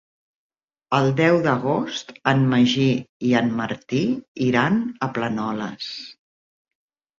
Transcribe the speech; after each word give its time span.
El 0.99 1.09
deu 1.19 1.37
d'agost 1.47 2.09
en 2.33 2.41
Magí 2.55 2.87
i 3.29 3.35
en 3.43 3.53
Martí 3.61 4.01
iran 4.49 4.83
a 4.89 5.13
Planoles. 5.21 5.95